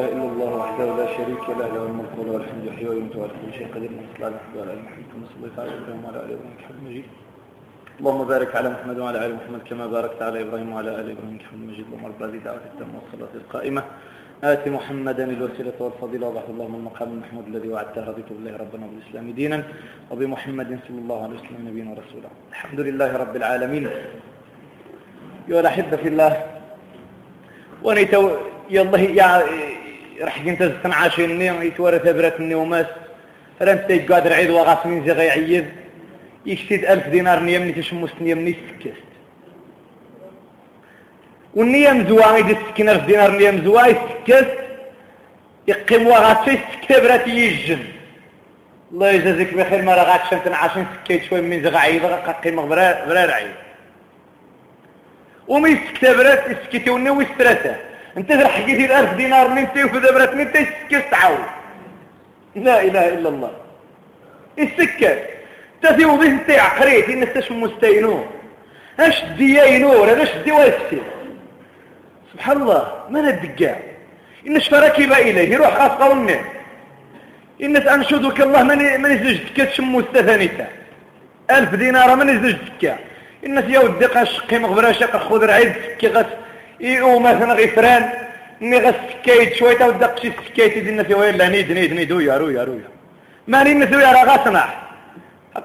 [0.00, 3.52] إله إلا الله وحده لا شريك له له الملك وله الحمد يحيي ويميت وعلى كل
[3.58, 4.06] شيء قدير من
[5.30, 7.06] صلى الله عليه وسلم على وعلى آل إبراهيم حمد مجيد
[8.00, 11.62] اللهم بارك على محمد وعلى آل محمد كما باركت على إبراهيم وعلى آل إبراهيم حمد
[11.70, 11.84] مجيد.
[11.88, 13.82] اللهم رب هذه دعوة التامة والصلاة القائمة.
[14.44, 16.24] آت محمدا الوسيلة والفضيلة.
[16.28, 19.58] وضعه اللهم المقام المحمود الذي وعدته رضيت بالله ربنا وبالإسلام دينا.
[20.10, 22.30] وبمحمد صلى الله عليه وسلم نبينا ورسولا.
[22.52, 23.84] الحمد لله رب العالمين.
[25.48, 26.32] يا الأحبة في الله
[27.86, 28.24] ونيتو
[28.70, 29.30] يالله يا
[30.20, 32.86] راح كنت زتن عاشيني يتورث براتني وماس.
[33.62, 35.66] رانت قادر عيد وغاسمين زي غيعيد
[36.46, 39.10] يكسيد ألف دينار نيمني تشموس نيمني سكست.
[41.54, 44.54] والنية مزوا يدي السكين ألف دينار نية مزوا يسكست
[45.68, 47.78] يقيم وغاتشي سكتب راتي يجن.
[48.92, 52.04] الله يجازيك بخير ما راه غاتشمتن عاشين سكيت شوي من زغ عيد
[52.44, 53.54] قيم برا رعيد.
[55.48, 57.76] ومي سكتبرات اسكتي وني ويسترسه.
[58.16, 61.38] أنت حكيتي الالف دينار من انت وفي دبرات من انت سكت تعاود
[62.56, 63.50] لا إله إلا الله.
[64.58, 65.18] السكر
[65.82, 68.24] تثي وبه انت عقريت إن استش مستينو.
[69.00, 70.28] اش ديينور هذا اش
[72.32, 73.76] سبحان الله ما ندقا
[74.46, 76.40] إن شفركب إليه يروح خاص قولنا
[77.62, 80.66] إن أنشدك الله من من زجتك تشمو استثانيتا
[81.50, 82.96] ألف دينار من زجتك
[83.46, 86.26] الناس يا ودي قاشقي مغبرا شاق خذ رعيد كي غس
[86.82, 88.10] أو مثلا غفران
[88.60, 92.64] ني غس سكايت شوية ودق شي سكايت ديال الناس ويلا نيد نيد نيد ويا رويا
[92.64, 92.88] رويا
[93.48, 94.68] ماني ويا راه غاصنع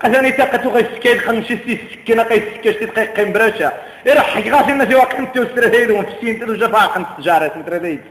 [0.02, 3.72] قاساني تاقتو غي سكايت خمسة سي سكينة قاي سكايت تدقيق قيم براشا
[4.06, 8.02] يرحق غاسي الناس واقع انت وسترثيد ومفسين تلو جفاق التجارة مترثيد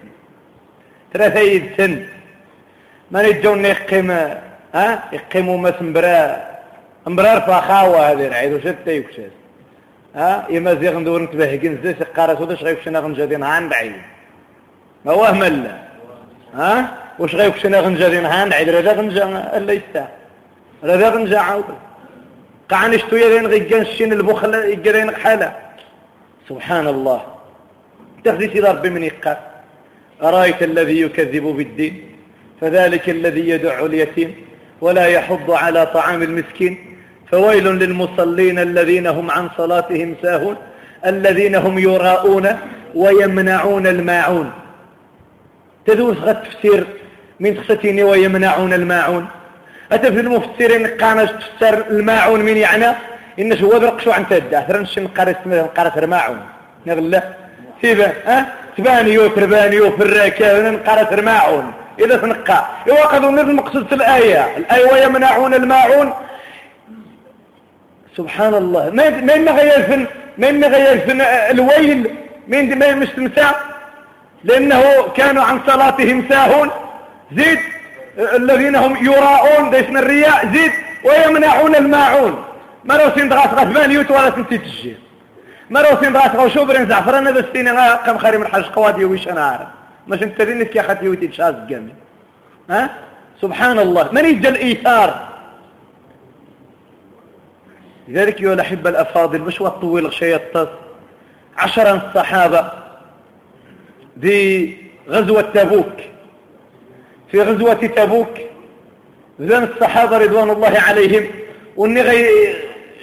[1.12, 2.06] ترثيد سن.
[3.10, 4.10] ماني جوني يقيم
[4.74, 6.54] ها؟ يقيموا ما سمبرا
[7.06, 9.34] مبرار فخاوة هذه رعيد وشتا يكشاس
[10.14, 13.92] ها؟ إما زيغ ندور نتبه كنزيس قارس وداش غيكشنا غنجادين عن بعيد.
[15.05, 15.83] ما وهم لا.
[16.55, 19.24] ها؟ وش غيكشنا غنجادين عن بعيد؟ ردا غنجا
[19.57, 20.09] الا يستا
[20.85, 21.64] ردا غنجا عاود.
[22.68, 25.57] قعني شتويا لين غيكان شين البخل يقرين حالة
[26.48, 27.22] سبحان الله.
[28.24, 29.38] تخذي سيد ربي من يقار.
[30.22, 32.11] أرأيت الذي يكذب بالدين؟
[32.61, 34.35] فذلك الذي يدع اليتيم.
[34.81, 36.93] ولا يحض على طعام المسكين.
[37.30, 40.56] فويل للمصلين الذين هم عن صلاتهم ساهون
[41.06, 42.58] الذين هم يراءون
[42.94, 44.52] ويمنعون الماعون.
[45.87, 46.87] تدوس غد تفسير
[47.40, 49.26] من خصتين ويمنعون الماعون؟
[49.92, 52.87] أتى في المفسرين قانا تفسر الماعون من يعني
[53.38, 56.40] إنش هو برقشو عن تدى ثرنش نقرس نقرس رماعون
[56.87, 57.22] نغلا
[57.82, 62.66] سيبا ها؟ تبانيو تربانيو في الركاب نقرس رماعون إذا تنقى.
[62.87, 64.56] يوقظوا من المقصود في الآية.
[64.56, 66.12] الآية ويمنعون الماعون
[68.16, 68.90] سبحان الله.
[68.90, 70.07] ما ما غيرفن
[70.38, 72.11] ما غيرفن الويل.
[72.48, 73.50] من ما مستمتع
[74.44, 74.83] لأنه
[75.16, 76.70] كانوا عن صلاتهم ساهون.
[77.33, 77.59] زيد
[78.18, 80.72] الذين هم يراءون ديسنا الرياء زيد
[81.05, 82.44] ويمنعون الماعون.
[82.85, 84.96] ما لو سين دغاس غثمان يوت ولا سنتي تجي.
[85.70, 89.29] ما لو سين دغاس غو شوبرين زعفران هذا ستين قام خاري من حاج قوادي ويش
[89.29, 89.68] أنا عارف.
[90.09, 91.94] مش أنت ذي كي أخذت يوتي تشاز جامي.
[92.70, 92.90] ها؟
[93.42, 94.09] سبحان الله.
[94.12, 95.34] من يجي الإيثار؟
[98.08, 100.68] لذلك يا الأحبة الأفاضل مش طويل شيء الطس
[101.56, 102.72] عشرا الصحابة
[104.22, 104.74] في
[105.08, 105.92] غزوة تبوك.
[107.30, 108.38] في غزوة تبوك
[109.40, 111.26] ذن الصحابة رضوان الله عليهم
[111.76, 112.28] وإني غي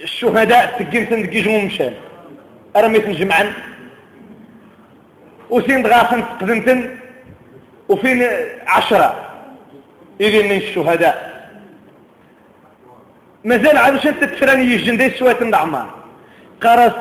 [0.02, 1.94] الشهداء تقيم تنقجموا مشان.
[2.76, 3.52] ارميت جمعا
[5.50, 6.96] وسين غاسن تقدمتن؟
[7.88, 8.26] وفين
[8.66, 9.30] عشرة؟
[10.20, 11.31] إذن الشهداء.
[13.44, 15.88] مازال عاد واش تتفراني يجن دي سوات النعمار
[16.60, 16.92] قرص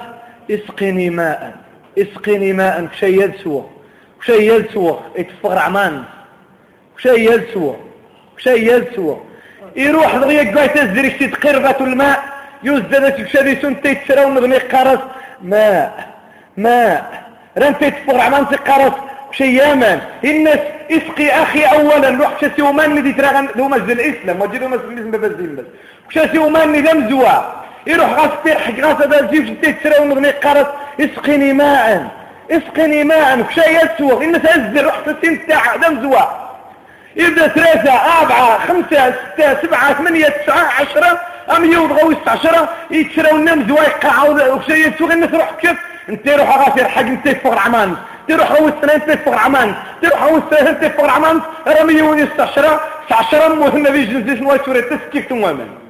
[0.51, 1.55] اسقني ماء
[1.97, 3.63] اسقني ماء كشي يلسوا
[4.21, 6.03] كشي يلسوا يتفغر عمان.
[6.97, 7.73] كشي يلسوا
[8.37, 9.15] كشي يلسوا
[9.75, 12.23] يروح دغيا كاع تزري شي قربة الماء
[12.63, 14.99] يزدد كشي سنتي تيتسرا ونغني قرص.
[15.41, 16.07] ماء
[16.57, 17.23] ماء.
[17.57, 18.93] ران تيتفغر عمان قرص
[19.31, 19.99] كشي يامان.
[20.23, 20.59] الناس
[20.91, 25.65] اسقي أخي اولا روح شي ومان ترى لو مزل الإسلام وجدوا الاسلام بس بس.
[26.11, 27.61] كشاسي ومان نظام زوا.
[27.87, 32.07] يروح غاسبير حق غاسة بازيف جديد ترى ونغني قارت اسقني ماء.
[32.51, 33.41] اسقني ماء.
[33.41, 36.21] كشا يسوغ إن تأزر روح ستين ساعة دم زوا.
[37.15, 41.19] يبدأ ثلاثة أربعة خمسة ستة سبعة ثمانية تسعة عشرة.
[41.57, 42.69] أم يوضغوا عشرة.
[42.91, 45.77] يتشروا النام زوا يقعوا وكشا يسوغ إن تروح كيف؟
[46.09, 47.95] انت روح غاسير حق انت فوق عمان
[48.27, 52.81] تروح هو السنة انت فوق عمان تروح هو السنة انت فوق عمان رمي يوني يستعشرة
[53.11, 53.53] عشرة.
[53.53, 55.80] موه النبي جنزيش نواجه تسكيك تماما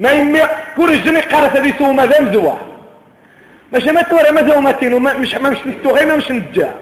[0.00, 0.40] ما يمي
[0.76, 2.54] كل الجني قارة هذه سوما ذا مزوا
[3.72, 6.74] ماشي ما تورا ما ذا وماتين وما مش ما مش نستوغي ما مش نجا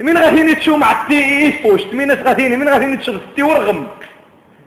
[0.00, 3.86] من غادي تشو مع يفوش من غاديني من غادي تشغل ورغم؟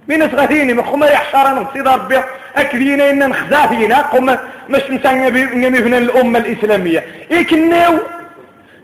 [0.07, 2.19] من غاديني مخما يحشر نغسي ربي.
[2.55, 4.37] اكدينا ان نخزافينا قم
[4.69, 7.03] مش نسانيا بنا الأمة الإسلامية.
[7.31, 7.93] اكناو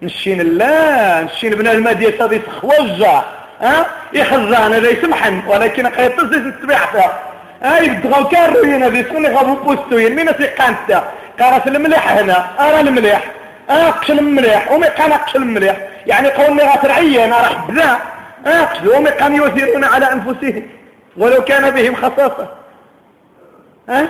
[0.02, 3.22] نشين لا نشين بنا ديال صديق خوجه
[3.62, 7.29] ها؟ يخزان هذا يسمحن ولكن قيطز تتبعها
[7.64, 10.16] ها يبدغوا كاروين هذه سكون يغابوا بوستوين.
[10.16, 12.48] من سيقانتا قارس المليح هنا.
[12.60, 13.32] ارى المليح.
[13.70, 14.72] اقش المليح.
[14.72, 15.78] ومي قان اقش المليح.
[16.06, 17.98] يعني قولني غاترعي أنا راح بلا
[18.46, 20.64] اقش ومي قان يثيرون على أنفسهم.
[21.18, 22.48] ولو كان بهم خصاصة.
[23.90, 24.08] ها؟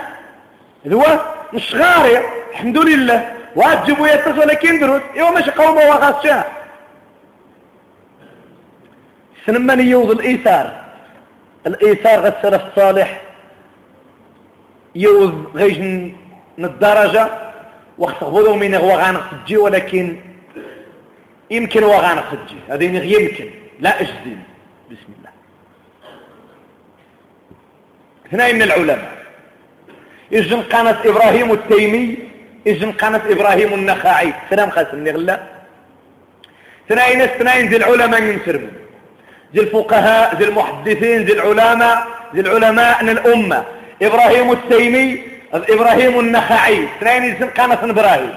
[0.92, 1.04] هو
[1.52, 2.18] مش غاري.
[2.50, 3.32] الحمد لله.
[3.56, 6.44] واجبوا يتصل ولكن دروس ايوا ماشي قومه وغاشا
[9.46, 10.72] سنمان يوض الإيثار.
[11.66, 13.20] الإيثار غسر الصالح.
[14.94, 15.80] يوض غيج
[16.58, 17.28] من الدرجة
[18.00, 20.16] غضو من هو غانق ولكن
[21.50, 23.50] يمكن هو غانق هذا يمكن
[23.80, 24.36] لا اجزم
[24.90, 25.30] بسم الله.
[28.32, 29.12] هنا من العلماء.
[30.32, 32.18] إذن قناة إبراهيم التيمي
[32.66, 34.32] إذن قناة إبراهيم النخاعي.
[34.50, 35.40] سلام خاسم نغلا
[36.88, 38.68] ثنائن اثنين ذي العلماء ينسربوا
[39.54, 43.64] ذي الفقهاء ذي المحدثين ذي العلماء ذي العلماء من الأمة.
[44.02, 45.22] إبراهيم التيمي
[45.54, 46.84] إبراهيم النخعي.
[46.84, 48.34] اثنين يسم قناة إبراهيم.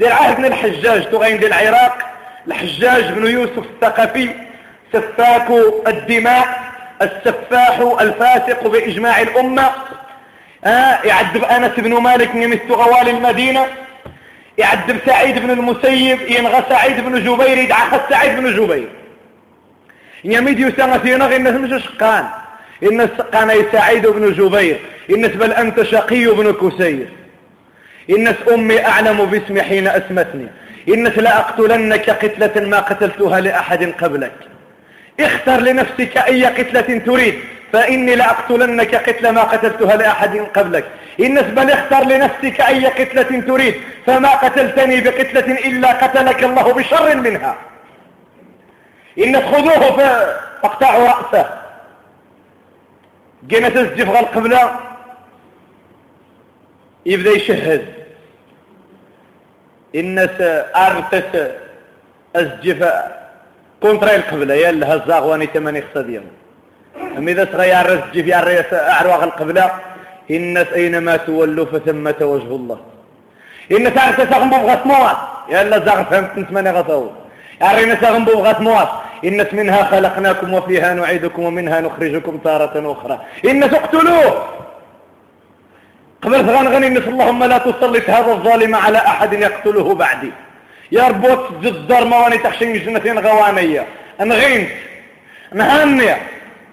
[0.00, 1.98] ذي العهد من الحجاج تغين ذي العراق.
[2.46, 4.30] الحجاج بن يوسف الثقفي.
[4.92, 5.50] سفاك
[5.88, 6.64] الدماء.
[7.02, 9.70] السفاح الفاسق بإجماع الأمة.
[10.64, 13.66] آه يعذب أنس بن مالك يمس غوال المدينة.
[14.58, 16.20] يعذب سعيد بن المسيب.
[16.30, 17.58] ينغى سعيد بن جبير.
[17.58, 18.88] يدعى سعيد بن جبير.
[20.24, 22.28] يميد يسمى نغي الناس مش شقان.
[22.84, 27.08] إن سقان سعيد بن جبير إن بل أنت شقي بن كسير.
[28.10, 30.46] إن أمي أعلم باسمي حين أسمتني.
[30.88, 34.32] إن لا أقتلنك قتلة ما قتلتها لأحد قبلك.
[35.20, 37.34] اختر لنفسك أي قتلة تريد
[37.72, 40.84] فإني لأقتلنك قتل ما قتلتها لأحد قبلك.
[41.20, 43.74] إن بل اختر لنفسك أي قتلة تريد
[44.06, 47.56] فما قتلتني بقتلة إلا قتلك الله بشر منها.
[49.18, 51.63] إن خذوه فاقطعوا رأسه.
[53.48, 54.80] جينا تسجف غير القبلة
[57.06, 57.84] يبدأ يشهد.
[59.94, 60.40] الناس
[60.76, 61.50] أرتس
[62.36, 62.92] أسجف
[63.82, 66.30] كونترا القبلة يا اللي هزاغ واني تماني خصد يوم
[67.18, 69.70] أم إذا رسجي في الرئيس أعرواغ القبلة
[70.30, 72.80] الناس أينما تولوا فثمة وجه الله.
[73.72, 75.16] إن تعرف تغنبو بغت موات
[75.48, 77.10] يا اللي زاغ فهمت نتمنى غطاو
[77.62, 78.88] أرينا تغنبو بغت موات
[79.24, 83.20] إن منها خلقناكم وفيها نعيدكم ومنها نخرجكم تارة أخرى.
[83.44, 84.48] إن تقتلوه
[86.22, 90.30] قبل غنغني الناس اللهم لا تسلط هذا الظالم على أحد يقتله بعدي.
[90.92, 93.86] يا ربوت جدار مواني تخشين جنتين غوانية.
[94.20, 94.68] انغين
[95.52, 96.18] نهانية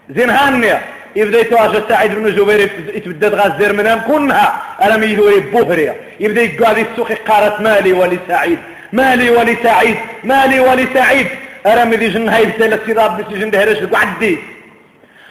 [0.10, 0.82] زين هانية.
[1.16, 2.60] يبدا يتواجد سعيد بن جبير
[2.96, 3.96] يتبدد غازير منها.
[4.08, 8.60] كلها أنا ميدوري بوهريا يبدا يقعد السوق قارت مالي ولسعيد.
[8.94, 9.98] مالي ولسعيد.
[10.24, 11.28] مالي ولسعيد.
[11.66, 14.38] أنا ميدي جن هاي رسالة سيدة ربي سجن دهرش قعدي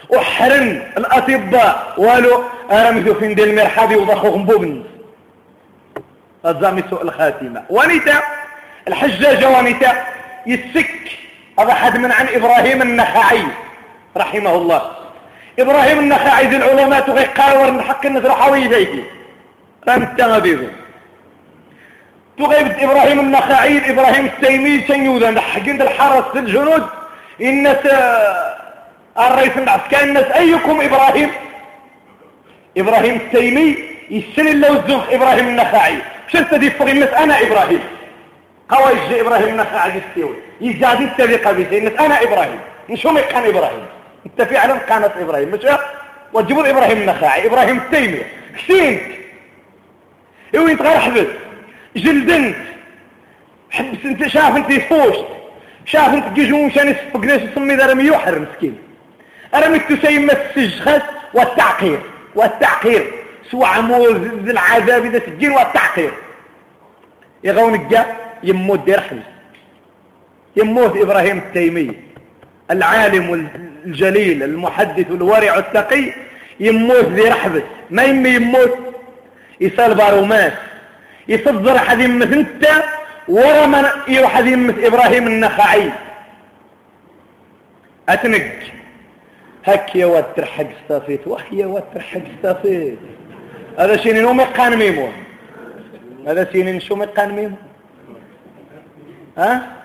[0.08, 1.94] وحرن الأطباء.
[1.98, 4.84] والو أنا ميدو فين دي المرحبي وضخو غنبوبن
[6.46, 7.62] الزامي سوء الخاتمة.
[7.70, 8.22] ونيتا
[8.88, 10.04] الحجاج ونتا
[10.46, 11.00] يسك.
[11.58, 13.44] هذا حد من عن إبراهيم النخعي
[14.16, 14.82] رحمه الله.
[15.58, 19.04] إبراهيم النخعي ذي العلماء تغي قاور من حق الناس رحوي ذيك
[19.88, 20.68] رام التغبيض
[22.40, 26.86] تغيب إبراهيم النخعي إبراهيم التيمي سنيوذا حقين الحرس الجنود.
[27.40, 27.86] الناس
[29.18, 31.30] الرئيس العسكري الناس أيكم إبراهيم؟
[32.76, 33.76] إبراهيم التيمي
[34.10, 35.96] يسن الله الزوخ إبراهيم النخعي
[36.32, 37.80] شلت دي فوق الناس؟ أنا إبراهيم.
[38.68, 42.60] قوى يجي إبراهيم النخع عاد يستوي يزاد التبقى بيسي أنا إبراهيم.
[42.90, 43.86] نشوم كان إبراهيم؟
[44.26, 45.48] أنت فعلا كانت إبراهيم.
[45.48, 45.66] مش
[46.32, 48.22] وجبوا إبراهيم النخاعي إبراهيم التيمية
[48.56, 49.00] كسين
[50.54, 51.26] إيو أنت غير حبس
[51.96, 52.56] جلدنت
[53.70, 55.26] حبس انت شاف انت فوشت
[55.84, 58.78] شاف انت جيجون شان يسفقناش يسمي ذا رمي يوحر مسكين.
[59.54, 61.02] رمي التسيمة السجخس
[61.34, 62.00] والتعقير
[62.34, 63.12] والتعقير.
[63.50, 66.12] سوى عمود العذاب إذا سجين والتعقير.
[67.44, 68.06] يغون الجا
[68.42, 69.22] يموت دير حمص
[70.56, 71.94] يموت إبراهيم التيمي.
[72.70, 73.50] العالم
[73.84, 76.12] الجليل المحدث الورع التقي.
[76.60, 78.78] يموت ذي رحبس ما يمي يموت.
[79.60, 80.52] يصال بارومات.
[81.28, 82.66] يصدر يمت انت
[84.26, 85.90] حد يمت إبراهيم النخعي.
[88.08, 88.52] أتنق
[89.64, 92.98] هك يا واد ترحق استافيت وح يا واد ترحق استافيت
[93.78, 95.12] هذا شيء نوم يقان ميمون
[96.26, 97.56] هذا شيء نشوم يقان ميمون
[99.38, 99.76] ها؟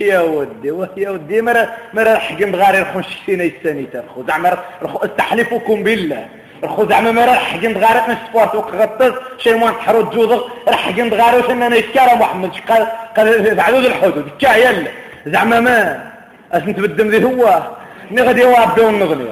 [0.00, 6.28] يا ودي يا ودي مرة مرة حقن غاري رخون شكتينا يستاني ترخو زعما استحلفكم بالله.
[6.64, 9.12] رخو زعما مرة حقن غاري نسبوات وقغطس.
[9.38, 12.86] شي موان تحرو الجوضر رح حقن غاري وش اننا يسكارا محمد قال
[13.16, 14.28] قال بعدود الحدود.
[14.40, 14.90] كا يلا
[15.26, 16.10] زعما ما.
[16.52, 17.62] أش نتبدم ذي هو؟
[18.10, 19.24] نغدي وابدي ونغني.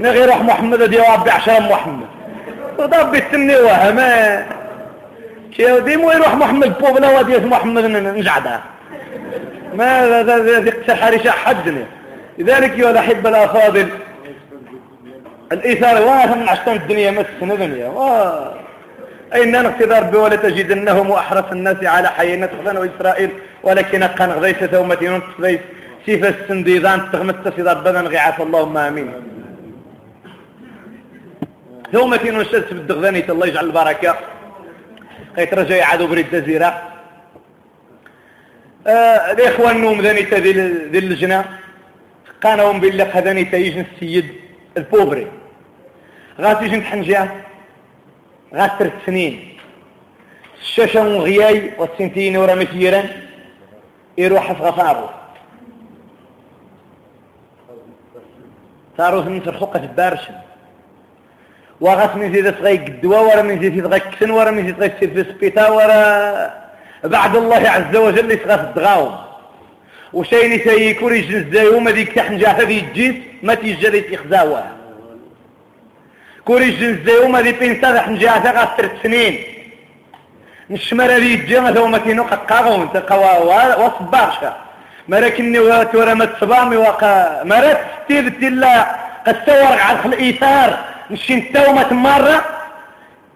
[0.00, 2.06] نغي روح محمد دي وابدي عشان محمد.
[2.78, 4.46] وضبي السني وهما
[5.56, 8.60] شي دي مو يروح محمد بوبلا ودي محمد نجعدها
[9.74, 10.22] ما
[10.64, 11.84] ذي حرش حدنا
[12.38, 13.88] لذلك يا الأحبة الأفاضل
[15.52, 17.88] الإيثار واهم عشان الدنيا مسنا دنيا
[19.34, 23.30] أين اقتدار بولا تجدنهم أحرص الناس على حينا تخذن وإسرائيل
[23.62, 25.60] ولكن كان غيثة ثومتين تخذيس
[26.06, 29.12] سيف السنديدان تغمت تسيدار بدن غعاف اللهم آمين.
[31.92, 34.16] ثومتين وشدت بالدغذانية الله يجعل البركة.
[35.36, 36.82] خيط رجاء عدو بريد الجزيرة.
[38.86, 41.44] آه الإخوة النوم ذنيتا ذي اللجنة.
[42.42, 44.26] قانهم بالله ذنيتا يجن السيد
[44.76, 45.26] البوبري
[46.40, 47.28] غاس يجن تحنجا
[48.54, 49.58] غاس ترت سنين.
[50.60, 53.02] الشاشة مغياي والسنتين ورا مثيرا
[54.18, 55.08] يروح في غفارو
[58.98, 60.34] صاروا من الحقة البارشة
[61.80, 65.04] وغاس من زيد تغيق الدواء ورا من زيد تغيق كسن ورا من زيد تغيق في
[65.04, 66.68] السبيطار ورا
[67.04, 69.16] بعد الله عز وجل يسغى في الدغاوم.
[70.12, 74.77] وشيني سيكون يجن وما ديك تحنجا هذه الجيس ما تيجري تيخزاوه
[76.48, 79.34] كوري يجن وما دي بينسا حنجا هذا غاسر سنين.
[80.70, 84.52] نشمر هذه الجيم هذا وما تينو قد قاغون تقوا وصبارشا
[85.08, 85.58] مركني
[85.98, 87.12] ورا ما تصبامي وقا
[87.50, 88.74] مرات ستير تلا
[89.26, 90.70] قد تورق على الإيثار
[91.10, 92.38] نشين تومة مرة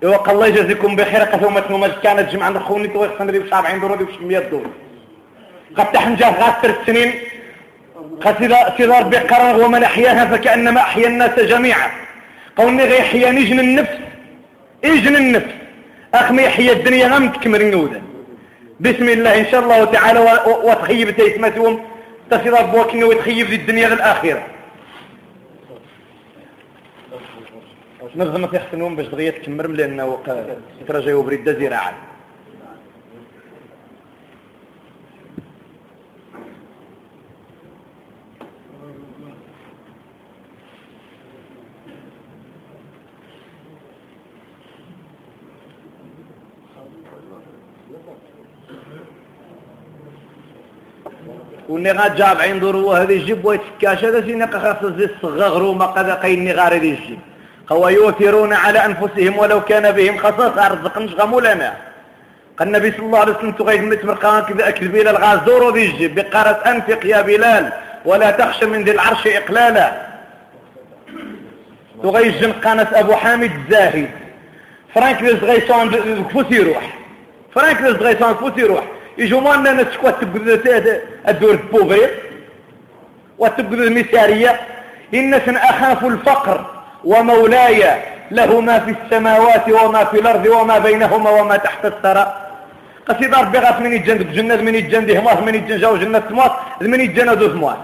[0.02, 1.22] يوقع الله يجزيكم بخير.
[1.32, 4.70] قثومة نمج كانت جمعا نخوني توي خسن بش 70 دولار بش 100 دولار
[5.76, 7.10] قد تحنجا غاسر السنين
[8.24, 8.34] قد
[8.76, 11.88] سيدار بقرار ومن أحياها فكأنما أحيا الناس جميعا.
[12.56, 13.98] قولني غي يحيا نجن النفس.
[14.84, 15.52] اجن النفس.
[16.14, 18.02] أخمي يحيا الدنيا غم تكمر نودا
[18.80, 20.20] بسم الله إن شاء الله تعالى
[20.64, 21.84] وتخيب تيسمتهم
[22.30, 24.42] تصير بوكنا وتخيب الدنيا للآخرة
[28.16, 30.18] نظم في حسنون باش دغيا تكمر لأنه
[30.88, 31.92] ترجع بريد زراعة.
[51.68, 56.52] وني جاب عين ضروا هذه الجب ويتكاش هذا سينا خاص زي الصغار وما قد قيني
[56.52, 57.18] غار هذه الجب
[57.72, 61.76] هو يؤثرون على أنفسهم ولو كان بهم خصاصة أرزقنش غمولنا
[62.58, 66.60] قال النبي صلى الله عليه وسلم تغيث مت مرقان كذا أكذب إلى الغازور وبيجي بقارة
[66.66, 67.72] أنفق يا بلال
[68.04, 69.92] ولا تخشى من ذي العرش إقلالا.
[72.02, 74.10] تغيث جنقانة أبو حامد الزاهد.
[74.94, 75.90] فرانك لز غيصان
[76.24, 77.01] كفوس يروح
[77.54, 78.84] فرانك لز غيصان كفوس يروح.
[79.18, 82.10] يجوا مالنا نسكوات تبقى الدور البوفير
[83.38, 84.60] وتبقى المسارية
[85.14, 86.66] إنس أخاف الفقر
[87.04, 92.48] ومولاي له ما في السماوات وما في الأرض وما بينهما وما تحت الثرى.
[93.08, 97.00] قصيدة ربي غاف من يجند جنة من يجند همات من يجند جاو جنة سموات من
[97.00, 97.78] يجند دو سموات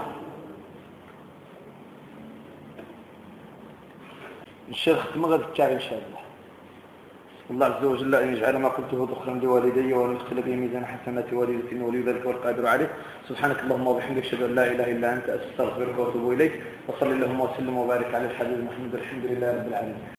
[4.69, 6.18] الشيخ مغد الكاري إن شاء الله.
[7.51, 11.79] الله عز وجل أن يجعل ما قلته ذخرا لوالدي وأن يدخل به ميزان حسنات والدتي
[11.79, 12.89] ولي ذلك والقادر عليه.
[13.29, 16.53] سبحانك اللهم وبحمدك أشهد أن لا إله إلا أنت أستغفرك وأتوب إليك.
[16.87, 20.01] وصلى اللهم وسلم وبارك على الحبيب محمد الحمد لله رب العالمين.